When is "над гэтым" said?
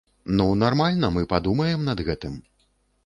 1.91-2.41